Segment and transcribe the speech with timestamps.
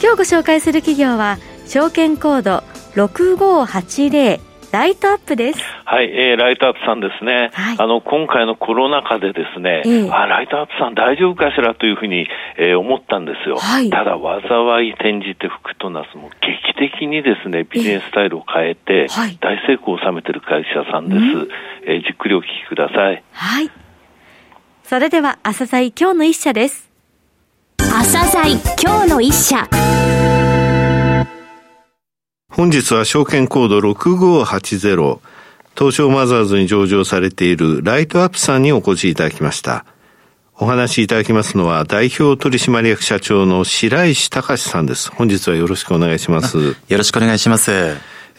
[0.00, 2.62] 今日ご紹介する企業は証券コード
[2.94, 4.40] 6580
[4.70, 5.60] ライトアップです。
[5.84, 7.50] はい、えー、ライトアップさんですね。
[7.54, 11.74] はい、あの、今回のコロナ禍でですね、えー、あ、ライトアップさん大丈夫かしら？
[11.74, 13.56] というふうに、えー、思ったんですよ。
[13.56, 21.20] はい、ただ、災い転じて福となすも劇的にですね、ビジネススタイルを変えて、えー、大成功を収めている会社さんです。
[21.86, 23.22] えー、じっくりお聞きください。
[23.32, 23.70] はい。
[24.82, 26.87] それでは、朝鮮今日の一社です。
[27.90, 29.68] 朝鮮今日の一社。
[32.50, 35.18] 本日は証券コード6580
[35.76, 39.84] 東証マザーズに上場されているライトアップさんにお越しいただきました。
[40.54, 45.10] お話しいただきますのは代表取締役社長の白石隆さんです。
[45.10, 46.58] 本日はよろしくお願いします。
[46.58, 47.70] よろしくお願いします。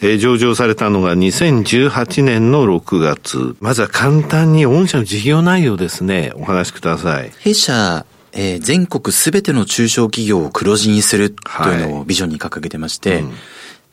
[0.02, 3.56] えー、上場されたのが2018年の6月。
[3.60, 7.30] まずは簡単に御社の事業内容ですね、お話しください。
[7.40, 13.32] 弊社、えー、全国すべての中小企業を黒字にするというのをビジョンに掲げてまして、はいうん。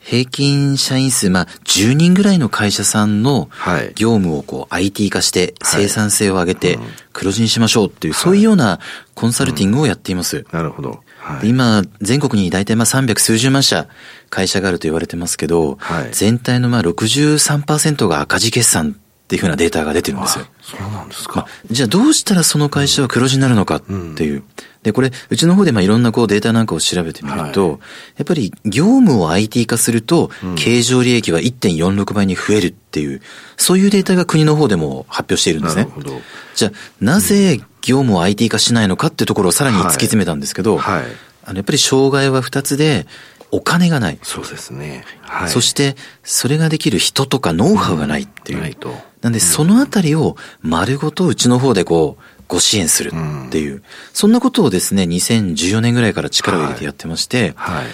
[0.00, 3.50] 平均社員数、まあ、10人ぐらいの会社さんの
[3.94, 6.78] 業務をこう IT 化して生産性を上げて
[7.12, 8.80] 黒字にしましょうっていう、そういうような
[9.14, 10.46] コンサルティングをやっています。
[10.52, 11.02] なるほど。
[11.18, 13.86] はい、今、全国に大体まあ300数十万社
[14.30, 18.96] 会社があると言われてますけど、はい、全体のまあ63%が赤字決算
[19.28, 20.46] っていうふうなデータが出てるんですよ。
[20.62, 21.40] そうなんですか。
[21.40, 23.92] まあ、じゃあどうしたらその会社は黒字になるのかって
[24.24, 24.36] いう。
[24.36, 24.44] うん、
[24.82, 27.78] で、これ、うちの方でまあいろんなこうデータなんかを調べてみると、はい、
[28.16, 33.20] やっぱり業務を IT 化すると、経常利益は1.46倍に増えるっていう、
[33.58, 35.82] そういうデータが国の方でも発表しているんですね。
[35.82, 36.22] なるほど。
[36.54, 36.72] じゃあ、
[37.02, 41.12] なぜ業務を IT 化しないのかっていうところをさらに突き詰めたんですけど、はい、はい、
[41.44, 43.06] あのやっぱり障害は2つで、
[43.50, 44.18] お金がない。
[44.22, 45.04] そうですね。
[45.22, 48.60] はい、そして、それができる人とかノウハウがないっていう。
[48.60, 48.94] ないと。
[49.22, 53.82] なんで、そのあたりを丸ごとうちの方でこう、ご支援するっていう、うん、
[54.14, 57.86] そんなことをですね、2014年ぐらいから力を入れてやってまして、はい、はい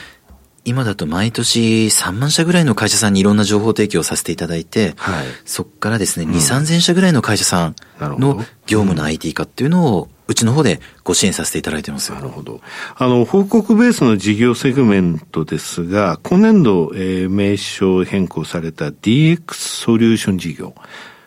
[0.67, 12.13] 今だと毎年3万社ぐらいの会社さんにいろんな情報提供させていただいて、はい、そこからですね、2、3000社ぐらいの会社さんの業務の IT 化っていうのをうちの方でご支援させていただいてます。
[12.13, 12.61] なるほど。
[12.97, 20.75] あの、報告ベースの事業セグメントですが、今年度、えー、名称変更された DX ソリューション事業、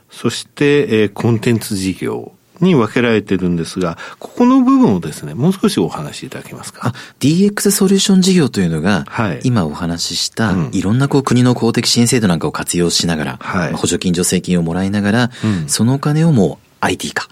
[0.10, 2.32] そして、えー、コンテンツ事業、
[2.62, 17.28] に分けられてるんですが、ここの部分をですね、もう少しお話しいただけますか？DX ソリューション事業というのが、はい、今お話しした、うん、いろんなこう国の公的支援制度なんかを活用しながら、はい、補助金、助成金をもらいながら、うん、そのお金をもう IT 化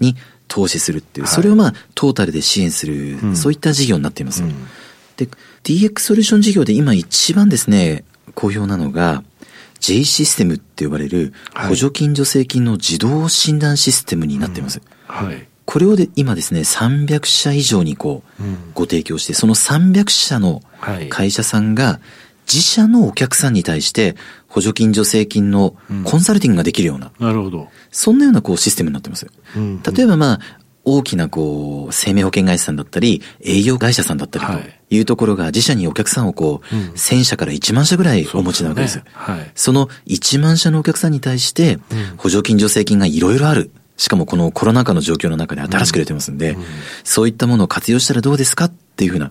[0.00, 0.16] に
[0.52, 4.42] 投資するっていう、それをまあトータルで支援する、うん、そういった事業になっています。
[5.16, 5.26] で、
[5.64, 8.04] DX ソリューション事業で今一番ですね、
[8.34, 9.24] 好評なのが、
[9.80, 14.82] J システムって呼ばれる補助金助成金の自動診断システムになっています。
[15.08, 18.42] はい、これをで今ですね、300社以上にこう、
[18.74, 20.62] ご提供して、その300社の
[21.08, 21.98] 会社さんが、
[22.46, 24.16] 自社のお客さんに対して
[24.48, 27.68] 補助金助成金のコンサルティングができるような、なるほど。
[27.90, 29.26] そんなようなこうシステムになってます。
[29.56, 30.40] 例えばまあ、
[30.84, 34.52] 大きなこう、生命保険会社さんだったり、営業会社さんだったりと
[34.90, 35.00] い。
[35.00, 39.02] うところが自社にお客さんをこう、1000社から1万社ぐらいお持ちなわけです。
[39.12, 41.78] はい、その1万社のお客さんに対して、
[42.16, 43.70] 補助金助成金がいろいろある。
[43.96, 46.56] しかもこのコロナ禍の状況の中で新しく出てますんで、
[47.04, 49.30] そういったものを活用したらどうですかっていうふうな、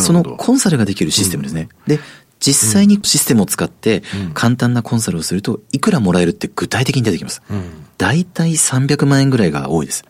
[0.00, 1.68] そのコンサルができるシステムですね。
[1.86, 2.00] で、
[2.40, 4.02] 実際にシステムを使って
[4.34, 7.42] 簡単なコンサルをするといくらもらえるって具体的に出てきます。
[7.98, 10.04] 大体300万円ぐらいが多いです。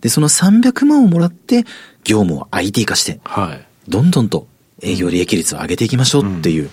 [0.00, 1.64] で、その300万をもらって、
[2.04, 4.48] 業務を IT 化して、はい、どんどんと
[4.82, 6.64] 営業利益率を上げていきましょうっていう。
[6.64, 6.70] うん、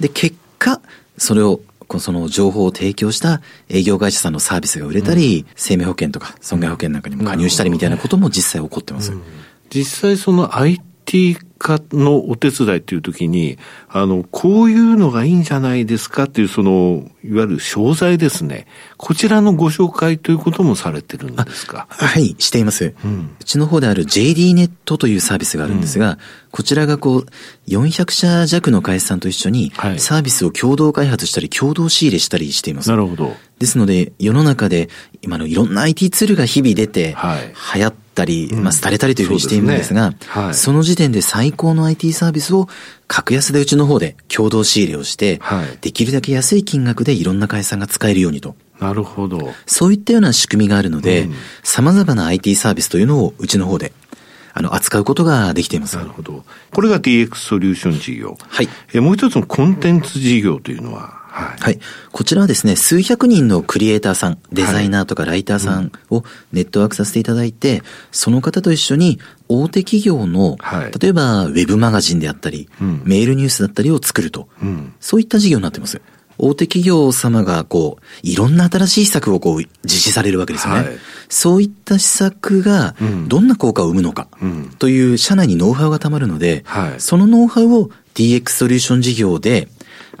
[0.00, 0.80] で、結果、
[1.16, 1.60] それを、
[1.98, 9.12] その情報を提供した営業会社さんのサービスが売れたり、うん、生命保険とか損害保険なんかにも加入したりみたいなことも実際起こってます。
[9.12, 9.22] うん、
[9.68, 13.56] 実際その IT 化のお手伝いっていう時に、
[13.88, 18.66] あの、こういうのがいいんじゃないですかっていう、その、いわゆる商材ですね。
[18.96, 21.86] こちらのご紹介ということもされてるんですか？
[21.88, 23.36] はい、しています、うん。
[23.40, 26.18] うちの方である JD ネットというサービスがあるんですが、うん、
[26.50, 27.26] こちらがこう、
[27.68, 32.90] 400社弱の会社さんと一緒に、サービスを共同開発したり、共同仕入れしたりしています。
[32.90, 33.36] なるほど。
[33.58, 34.88] ですので、世の中で、
[35.22, 37.16] 今のいろんな IT ツールが日々出て、
[37.74, 42.68] 流行ってたり、まあ、廃れたりというふうにしているんですが、そ、ねはい、その時点で最高の IT サービスを
[43.08, 48.54] 格安でうちの方で共同仕入れをして、はい、できるだけ安い金額でいろんな会社が使えるようにと。
[48.80, 49.52] なるほど。
[49.66, 51.28] そういったような仕組みがあるので、
[51.62, 53.92] さまざまな IT サービスというのをうちの方で
[54.54, 55.96] あの、扱うことができています。
[55.96, 56.44] なるほど。
[56.72, 58.36] これが DX ソリューション事業。
[58.48, 58.68] はい。
[58.92, 61.80] えもう一つのコンテンツ事業というのは、はい、はい。
[62.12, 69.18] こちらはですね、数百人のクリエイターさん、デザイナーとかライターさんをネットワークさせていただいて、その方と一緒に
[69.48, 76.02] 大手企業の、はい、例えばウェブマガジンであったり、うん、メールニュースだったりを作ると、うん、そういった事業になってます。
[76.38, 80.80] 大手企業様がこう、いろんな新しい施策をこう実施されるわけですよね。
[80.80, 80.98] はい、
[81.28, 82.94] そういった施策が
[83.28, 84.28] どんな効果を生むのか
[84.78, 89.68] という社内にノウハウがたまるので、はい、そのノウハウを DX ソリューション事業で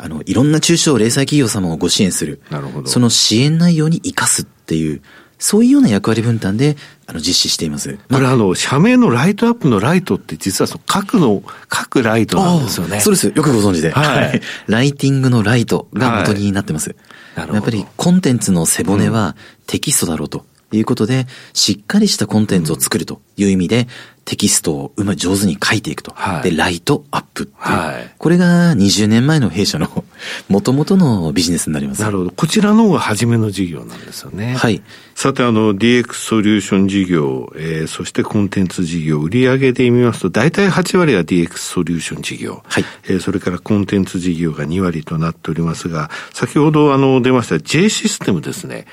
[0.02, 2.40] あの、いろんな中小零細企業様をご支援する。
[2.50, 2.88] なるほど。
[2.88, 5.00] その支援内容に活かすっていう、
[5.38, 6.76] そういうような役割分担で、
[7.06, 8.00] あの、実施しています。
[8.10, 12.98] これあの、社名のライトアップのライトって実はその書くの、書くライトなんですよね。
[12.98, 13.26] そうです。
[13.28, 13.92] よくご存知で。
[13.92, 14.40] はい。
[14.66, 16.88] ライティングのライトが元になってます。
[16.88, 16.96] はい、
[17.36, 17.54] なるほど。
[17.54, 19.36] やっぱりコンテンツの背骨は
[19.68, 20.44] テキストだろうと。
[20.76, 23.88] いうことで、しっかりしたコンテンツを作るという意味で、
[24.24, 26.12] テキストをうま上手に書いていくと。
[26.14, 27.58] はい、で、ライトアップっていう。
[27.58, 30.04] はい、これが20年前の弊社の
[30.48, 32.02] 元々のビジネスになります。
[32.02, 32.30] なるほど。
[32.30, 34.54] こちらの方が初めの事業なんですよね。
[34.56, 34.80] はい。
[35.16, 42.62] さて、あの、DX ソリューション事業、えー、そしてコンテンツ事業、売上で見ますと、大体8割は DX ソリューション事業。
[42.66, 42.84] はい。
[43.04, 48.86] えー、それからコンテンツ事業が2割となっておりますが、先ほどあの、出ました J システムですね。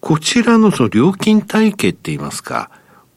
[0.00, 2.70] こちらのその料金体系って言いますか、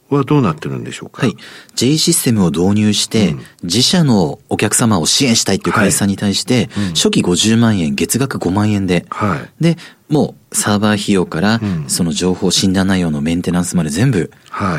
[0.10, 1.22] はどうなってるんでしょうか？
[1.22, 1.36] はい。
[1.76, 6.88] J システムを導入して、うん、自社のお客様を支援したいっていう会社さんに対して、はい。
[6.88, 9.78] うん、初期50万円、月額5万円で、はい、で、
[10.08, 14.32] もうサーバー費用から、その情報診断内容のメンテナンスまで全部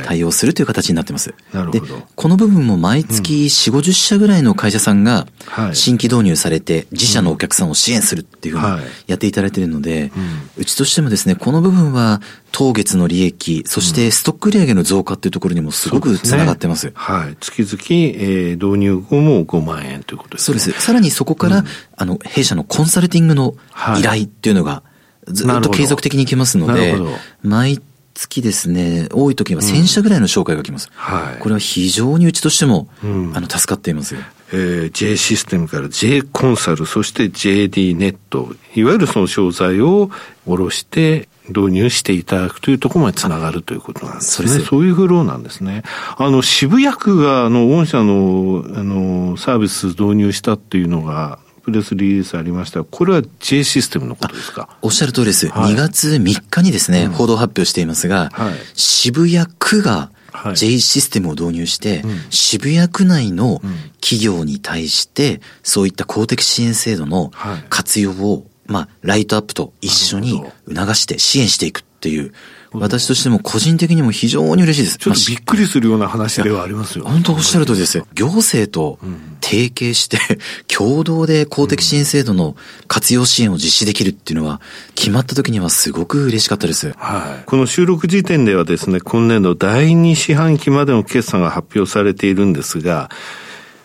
[0.05, 1.35] 対応するという形になってます。
[1.53, 1.87] なるほど。
[1.87, 5.27] で、この部分も毎月4、50社ぐらいの会社さんが
[5.73, 10.11] 新規導入されて自社のお客さんを支援するっていうふうにやっていただいているので、
[10.57, 12.21] うちとしてもですね、この部分は
[12.53, 16.81] 当月の利益、そしてストック売上の増加っていうところにもすごくつながってます。
[16.81, 17.37] すね、はい。
[17.41, 17.79] 月々、
[18.17, 20.59] えー、導入後も5万円ということですね。
[20.59, 20.85] そうです。
[20.85, 21.65] さらにそこから、うん、
[21.97, 23.55] あの、弊社のコンサルティングの
[23.99, 24.83] 依頼っていうのが、
[25.27, 26.97] ずっと継続的に行きますので、
[27.43, 27.81] 毎
[28.15, 30.89] 月ですね、多い時は1000社ぐらいの紹介が来ます。
[30.89, 34.21] うんはい、これは非常にうちとしても、うん、あの、助かっていますよ。
[34.53, 40.11] えー、J システムから J コンサル、そして JD ネット、いわゆるその商材を
[40.45, 44.49] 下ろして導入していただくというところまでつながるということなんですね。
[44.49, 45.83] そうそういうフローなんですね。
[46.17, 52.85] あの、渋谷区が、あの、御社の、あの、サービス導入したっていうのが、プレスリリースありました。
[52.85, 54.77] これは J システムのことですか？
[54.83, 55.49] おっしゃる通りです。
[55.49, 60.11] はい、2月3日にですね、うん、報道発表していますが、はい、渋谷区が
[60.55, 63.61] J システムを導入して、はい渋谷区内の
[64.01, 67.31] 企業に対して、そういった公的支援制度の
[67.69, 72.33] 活用を、まあ、ライトアップと一緒に促して支援していくっていう、
[72.73, 74.99] 私としても個人的にも非常に嬉しいです。
[74.99, 77.05] ちょっとびっくりするような話ではありますよ。
[77.05, 78.07] 本当おっしゃる通りですよ。
[78.15, 78.99] 行政と
[79.41, 80.19] 提携して、
[80.73, 82.55] 共同で公的支援制度の
[82.87, 84.61] 活用支援を実施できるっていうのは、
[84.95, 86.95] 決まった時にはすごく嬉しかったです。
[86.97, 87.45] はい。
[87.45, 93.11] この収録時点ではですね、今年度第2四半期までの決算が発表されているんですが、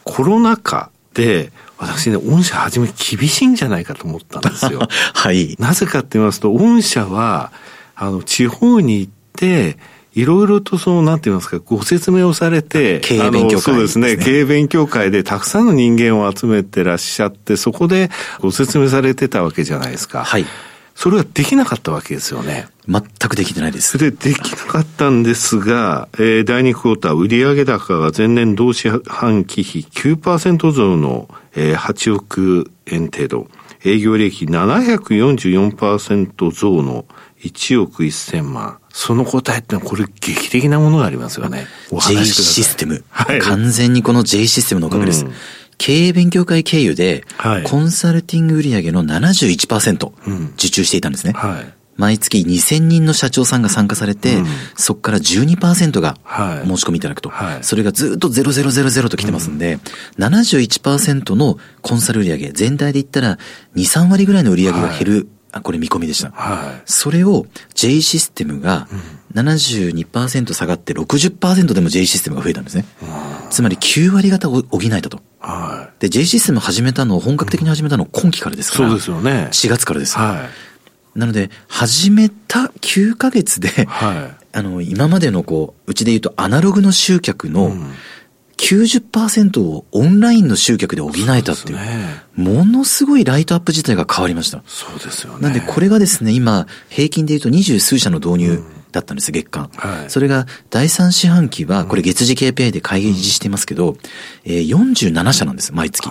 [0.03, 4.87] コロナ禍で、私ね、御社初め厳しいんじゃないかと思ったんですよ。
[5.13, 5.55] はい。
[5.59, 7.51] なぜかって言いますと、御社は、
[7.95, 9.77] あの、地方に行って、
[10.13, 18.09] いろいろとその、なんて言いますか、ご説明をされて、経営勉強会、ね、そうですね、経営勉強会でたくさんの人間を集めてらっしゃって、そこで
[18.39, 20.23] ご説明されてたわけじゃないですか。
[20.23, 20.45] はい。
[20.95, 22.69] それはできなかったわけですよね。
[22.87, 23.97] 全くできてないです。
[23.97, 33.49] それでできなかったんですが、えー、第2クォーター売上高が前年同四半期比9%増の、えー、8億円程度。
[33.83, 37.03] 営業利益744%増の
[37.45, 38.79] 1億1000万。
[38.91, 41.67] その答えってのはこれ劇的なものがありますよね。
[41.91, 43.03] J システム。
[43.09, 45.25] はい、完全にこの J システムのおかげです。
[45.25, 45.33] うん、
[45.77, 47.25] 経営勉強会経由で、
[47.65, 50.11] コンサルティング売上の71%
[50.55, 51.33] 受注していたんですね。
[51.33, 56.17] はい、毎月2000人の社長さんが参加されて、うん、そこから12%が
[56.65, 57.29] 申し込みいただくと。
[57.29, 59.79] はい、それがずっと0000と来てますんで、
[60.17, 63.37] うん、71%のコンサル売上、全体で言ったら
[63.75, 65.27] 2、3割ぐらいの売上が減る
[65.61, 66.31] これ見込みでした。
[66.31, 66.81] はい。
[66.85, 68.87] それを J システムが
[69.33, 72.85] 72%下がって60%でも J システムが増えたんですね。
[73.49, 75.21] つまり9割方を補えたと。
[75.39, 76.01] はい。
[76.01, 78.89] で、J システム始めたの、本格的に始めたの今期からですから。
[78.89, 79.49] そうですよね。
[79.51, 80.17] 4月からです。
[80.17, 80.47] は
[81.15, 81.19] い。
[81.19, 87.71] なので、始めた9ヶ月で、はい、あの、今までのこう、うちで言うとアナログの集客の
[88.57, 94.63] 90%をオンラインの集客で補えたっていう、ね、ものすごいライトアップ自体が変わりました。
[94.65, 95.41] そうですよね。
[95.41, 99.69] なんでこれがですね、今、平均で言うと二十数社の導入だったんです、月間。
[99.75, 103.97] はい、それが第3四半期は、これ月次 KPI で開示してますけど、うん、
[104.45, 106.09] えー、47社なんです、毎月。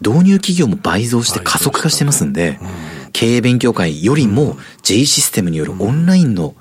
[0.00, 2.58] 導入企業も倍増して加速化してますんで、
[3.12, 6.54] 経営勉強会よりも J システムによるオンラインの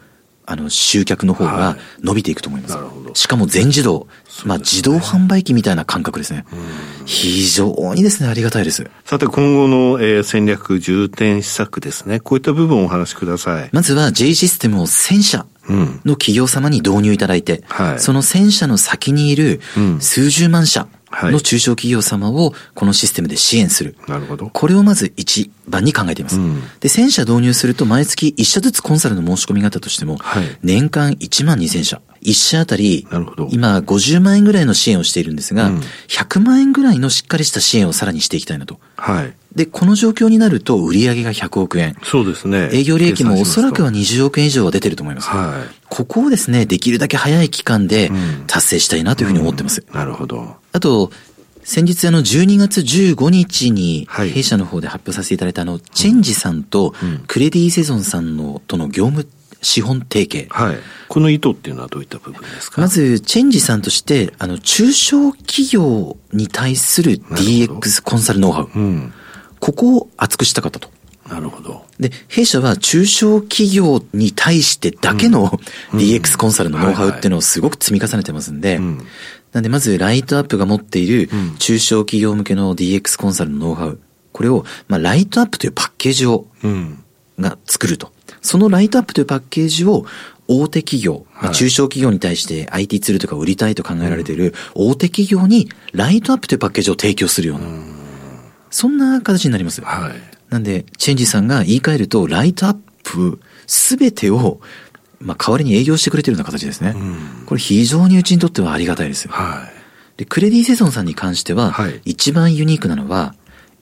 [0.50, 2.76] あの、集客の方が伸びていくと思います。
[2.76, 4.08] はい、しかも全自動、
[4.46, 6.44] まあ自動販売機みたいな感覚ですね。
[7.06, 8.90] 非常にですね、ありがたいです。
[9.06, 12.20] さて、今後の、えー、戦略重点施策ですね。
[12.20, 13.70] こういった部分をお話しください。
[13.72, 19.62] まずは J システムを1000社の企業様に導入いただいて、はい、その1000社の先にいる
[20.00, 23.96] 数十万社、の中小企業様をこのシステムで支援する。
[24.08, 24.50] なるほど。
[24.50, 26.40] これをまず一番に考えています。
[26.40, 32.02] うん、で、1000社導入すると毎月1社ずつコンサルの申し込みがあったとしても、はい、年間1万2000社。
[32.22, 33.08] 1社あたり、
[33.50, 38.80] 今50万円ぐらいの支援をしているんですが、うん、100万円ぐらいのしっかりした支援をさらにしていきたいなと。
[38.98, 39.34] はい。
[39.56, 41.96] で、この状況になると売上が100億円。
[42.04, 42.70] そうですね。
[42.72, 45.30] 営業利益もおそらくは20億円以上は出てると思います。
[45.30, 45.76] はい。
[45.88, 48.12] ここをですね、できるだけ早い期間で
[48.48, 49.84] 達成したいなというふうに思ってます。
[49.88, 50.58] うん、なるほど。
[50.72, 51.12] あと、
[51.64, 56.96] 先日あの12月15日に弊社の方で発表させていただいたあの、チェンジさんと
[57.28, 59.28] クレディセゾンさんのとの業務
[59.62, 60.48] 資本提携。
[60.50, 60.78] はい。
[61.10, 62.82] この意図っていうのはどういった部分ですか？
[62.82, 68.70] まず、チェンジさんとして、あの、中小企業に対する DX コンサルノウハウ。
[68.74, 69.14] うん、
[69.60, 70.90] ここを厚くしたかったと。
[71.30, 71.86] なるほど。
[72.00, 75.50] で、弊社は中小企業に対してだけの
[75.92, 78.80] DX コンサルのノウハウっていうのをすごく積み重ねてますんで、
[79.52, 84.00] なんでまずライトアップが持っている中小企業向けの DX コンサルのノウハウ、
[84.32, 86.46] これを、まあ、ライトアップというパッケージを、
[87.40, 88.12] が作ると。
[88.42, 90.06] そのライトアップというパッケージを
[90.48, 97.66] 大手企業、まあ、中小企業に対して IT ツールとか売りたいと考えられている大手企業にライトアップというパッケージを提供するような、
[98.72, 99.82] そんな形になります。
[99.82, 100.14] はい。
[100.50, 104.60] なんで、チェンジさんが言い換えると、ライトアップすべてを
[105.22, 106.94] まあ、代わりに営業してくれてるような形ですね。
[106.96, 109.28] うん、これ非常にうちにとってはありがたいです。
[109.28, 109.70] は
[110.16, 110.18] い。
[110.18, 113.36] で、クレディセゾンさんに関しては、はい、一番ユニークなのは、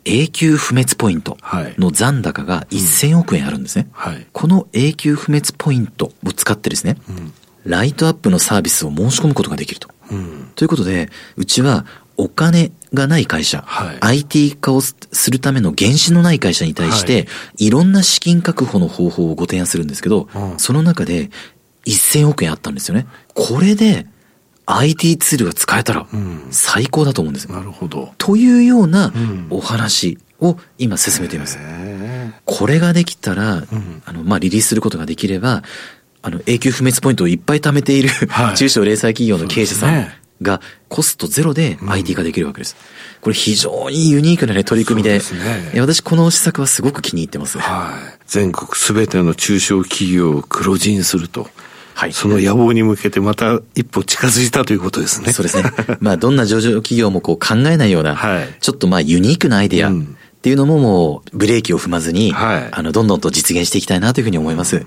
[0.06, 1.38] 永久不滅ポイント
[1.78, 3.90] の残高が1000億円あるんですね。
[3.92, 7.34] はい、この永久不滅ポイントを使ってですね、うん、
[7.66, 9.90] ライトアップのサービスを申し込むことができると。
[10.10, 11.86] うん、ということで、うちは
[12.18, 14.96] お金がない会社、はい、IT 化をす
[15.30, 17.20] るための原資のない会社に対して、は
[17.58, 21.30] い、いろんな資金確保の方法をご提案するんですけど、うん、その中で
[21.86, 23.08] 1000億円あったんですよね。
[23.34, 24.08] これで
[24.66, 26.08] IT ツールが使えたら
[26.52, 27.56] 最高だと思うんですよ。
[27.56, 28.14] なるほど。
[28.18, 29.14] というような
[29.50, 31.58] お話を今進めています。
[32.46, 35.64] これができたら、うん、あの、まあ、リリースすることができれば、
[36.22, 40.08] あの、永久不滅ポイントをいっぱい貯めている、はい、中小零細企業の経営者さん
[40.42, 42.76] がコストゼロで IT 化できるわけです。
[43.16, 45.26] うん、これ非常にユニークなね、取り組みで、で
[45.74, 47.60] ね、私この施策はすごく気に入ってます。
[47.60, 48.20] はい。
[48.28, 51.48] 全国すべての中小企業を黒字にすると。
[51.98, 52.14] はい。
[52.14, 55.34] その野望に向けてまた一歩近づいたということですね。
[55.34, 55.64] そうですね。
[56.00, 59.94] まあ、どんな上場企業もこう考えないような、はい、ちょっとまあユニークなアイデアっ
[60.44, 64.86] ていうのももうブレーキを踏まずに、はい、あの、どんどんと実現していきたいなというふうに思います。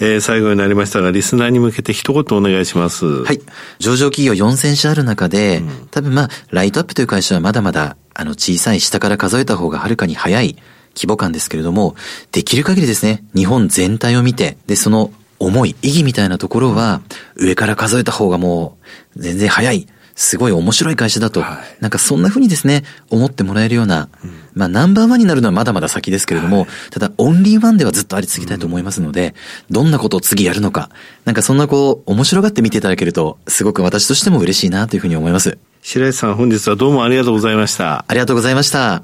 [0.00, 3.06] えー、最後になりましたが、リスナーに向けて一言お願いします。
[3.06, 3.40] はい。
[3.78, 10.56] 上場企業4000社ある中で、うん、多分まあ、ライトアップという会社はまだまだ、あの、小さい下から数えた方がはるかに早い
[10.94, 11.96] 規模感ですけれども、
[12.32, 17.02] できる限りですね、日本全体を見て、で、その思い、意義みたいなところは、
[17.36, 18.78] 上から数えた方がも
[19.16, 19.86] う、全然早い。
[20.14, 29.34] すごい面白い会社だと、はい、なんかそんな風にですね、思ってもらえるような、うん、まあナンバーワンになるのはまだまだ先ですけれども、はい、ただオンリーワンではずっとあり続けたいと思いますので、
[29.68, 30.90] うん、どんなことを次やるのか、
[31.24, 35.58] なんかそんなこう、面白がって見ていただけると、すごく私としても嬉しいなというふうに思います。
[35.82, 38.04] 白石さん本日はどうもありがとうございました。
[38.08, 39.02] ありがとうございました。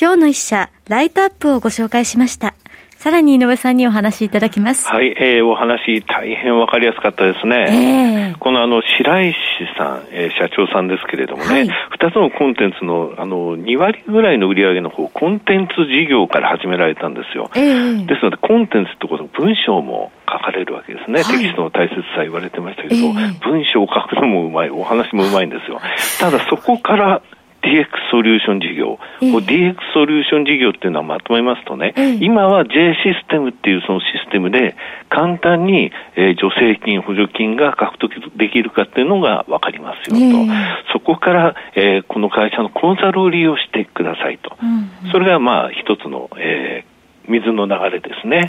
[0.00, 2.54] 今日の一社、ライトアップをご紹介しました。
[2.98, 4.88] さらに井上さんにお話しいただきます。
[4.88, 8.32] はい、えー、お話大変わかりやすかったですね。
[8.32, 9.36] えー、このあの、白石
[9.78, 17.48] さん、えー、社長さんですけれどもね、二、はい、つのコンテンツのあの、2割ぐらいの売り上げの方、コンテンツ事業から始められたんですよ。
[17.54, 21.22] えー、ですので、コンテンツってこと、文章も書かれるわけですね。
[21.22, 25.80] はい、テキストの大切さ言われてましたけど、えー、文章を書くのもうまい、お話もうまいんですよ。
[26.18, 27.22] ただそこから
[27.62, 34.76] DX ソリューション事業、えー、DX ソリューション事業っていうのはまとめますとね、えー、今は J システムっていうそのシステムで
[35.08, 46.87] 簡単に、えー、助成金、補助金が獲得できるかっていうのが分かりますよと、えー、そこから、えー、この会社のコンサルを利用してくださいと、うんうん、それがまあ一つの、えー
[47.28, 48.38] 水の流れですね。
[48.38, 48.48] はい、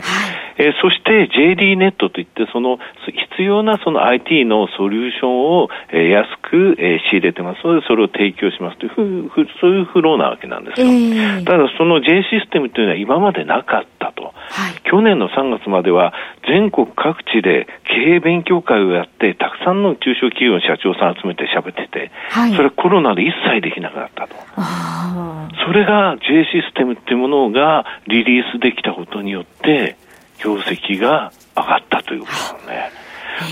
[0.58, 10.86] えー、そして JD ネットといって、その必要なその IT のソリューションを、えー、安く、えー、仕入れてますので、それを提供しますというふふ、そういうフローなわけなんですよ。
[10.86, 14.32] えー、ただ、その J システムというのは今までなかったと。
[14.34, 16.12] はい、去年の3月までは
[16.46, 24.36] 全国各地で経営勉強会をやって、たくさんの中小企業の社長さん集めて喋ってて、はい、それはコロナで一切できなくなったと。
[25.66, 29.96] それが J システムっていうものがリリースできたことによって、
[30.42, 32.90] 業績が上がったということですね。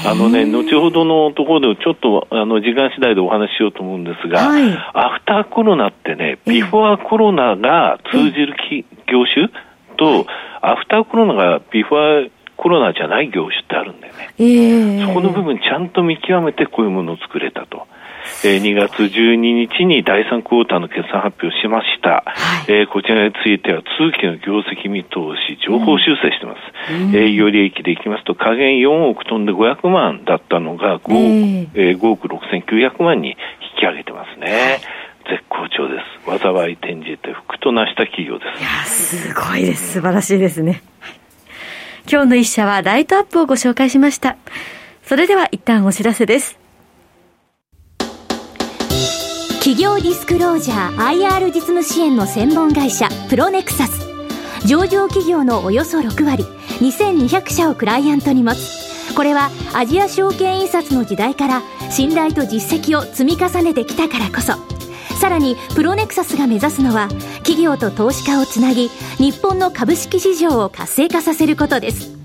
[0.07, 8.55] あのね、後ほどのところでちょっとあの時間次第でお話ししようと思うんですが、はい、アフターコロナってね、ビフォーコロナが通じる
[9.07, 9.49] 業種
[9.97, 10.27] と、
[10.63, 14.31] アフターコロナがビフォーコロナじゃない業種ってあるんだよね。
[14.39, 17.87] えー、そこの部分ちゃんと見極めてこういうものを作れたと。
[18.45, 22.25] えー、2月12日に第3クォーターの決算発表しました。
[22.27, 26.93] はい、えー、こちらについては通期の業績見通し、情報修正してます。
[26.93, 33.37] うん、営業利益でいきますと、下限4億飛んで500万だったのが 5,、えー、5億6900万に引
[33.81, 34.81] き上げてますね。
[35.29, 36.18] 絶好調です。
[36.39, 38.61] 災い転じて福となした企業です。
[38.61, 39.93] いや、すごいです。
[39.95, 40.83] 素晴らしいですね。
[42.11, 44.37] 今日の一社はライトアップをご紹介しました。
[45.03, 46.59] それでは一旦お知らせです。
[49.69, 54.07] 企業ディスクロージャー IR 実務支援の専門会社プロネクサス
[54.67, 56.45] 上場企業のおよそ6割
[56.81, 64.78] 2200社をクライアントに持つこれはアジア証券印刷の時代から信頼と実績を積み重ねてきたからこそ
[65.19, 67.09] さらにプロネクサスが目指すのは
[67.39, 72.17] 企業と投資家をつなぎ日本の株式市場を活性化させることです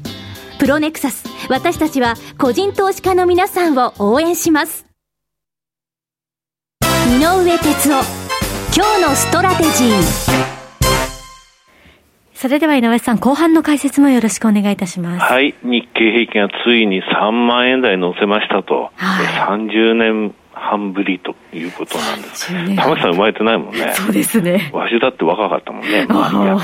[0.60, 4.86] プロネクサス私たちは個人投資家の皆さんを応援します
[6.84, 8.24] 井上哲夫
[8.76, 10.54] 今日のストラテジー
[12.36, 15.22] それでは井上さん、後半の解説もよろしくお願いいたします。
[15.22, 15.56] はい。
[15.64, 18.92] 日経平均がついに3万円台乗せましたと。
[18.96, 22.54] はい、30年半ぶりということなんです。
[22.76, 23.94] 玉木さん生まれてないもんね。
[23.94, 24.72] そうですね。
[24.74, 26.06] わしだって若かったもんね。
[26.08, 26.60] まあ、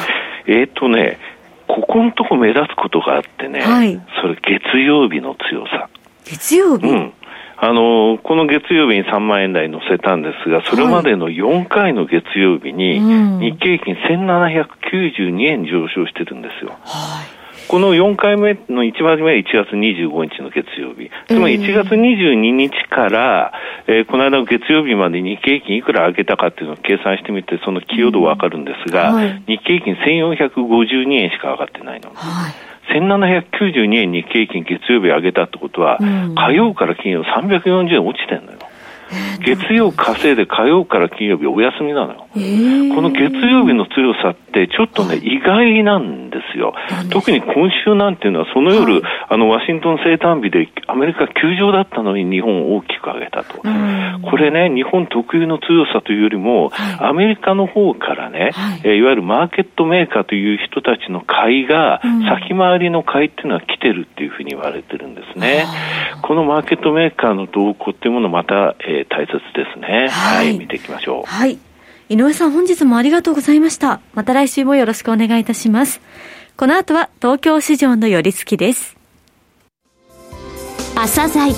[0.47, 1.19] えっ、ー、とね、
[1.67, 5.89] ここのとこ目立つことがあってね、はい、それ月曜日の強さ。
[6.23, 6.87] 月曜日？
[6.87, 7.13] うん。
[7.61, 13.01] あの、この月曜日に3万円台乗せたんですが、それまでの4回の月曜日に、
[13.41, 16.77] 日経平均1792円上昇してるんですよ。
[16.85, 17.38] はい
[17.69, 21.11] この4回目の一番目は1月25日の月曜日。
[21.27, 23.53] つまり1月22日から、
[23.85, 29.95] えー、この間の月曜日まで日経平均いくら上げたかっていうのを計算してみて、その寄与度わかるんですが、うんはい、日経平均
[30.41, 32.11] 1452円しか上がってないの。
[32.15, 32.53] はい
[32.89, 38.57] 1792円に経金月曜日上げたってことは、うん、火曜から金曜340円落ちてるのよ。
[39.43, 42.27] 月曜稼いで火曜から金曜日お休みなのよ。
[42.95, 46.73] この月曜日の強さってちょっとね、意外なんですよ。
[47.09, 53.61] 特に今週なんていうのはその夜、はい、あのワシントン生誕日でアメリカ休場だったのに日本を大きく上げたと。
[54.21, 65.65] これね、日本特有の強さというよりも、はい、アメリカの方からね、はい、えいわゆるマーケットメーカーという人たちの買いが、先回りの買いっていうのは来てるっていうふうに言われてるんですね。
[66.21, 70.47] このマーケットメーカーの動向っていうものまた、えーー、大切ですね、はい。
[70.47, 71.23] はい、見ていきましょう。
[71.25, 71.57] はい。
[72.09, 74.01] 井上さん、本日もありがとうございました。
[74.13, 76.01] また来週もよろしくお願いいたします。
[76.57, 78.97] この後は東京市場の寄り付きです。
[80.95, 81.53] 朝鮮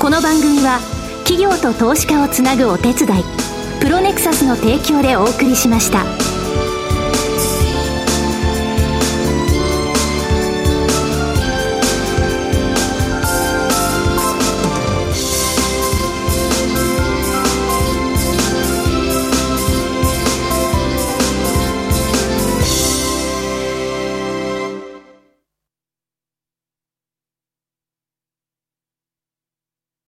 [0.00, 0.80] この番組は
[1.24, 3.22] 企業と投資家をつなぐお手伝い
[3.80, 6.39] プロネクサスの提供でお送りしました。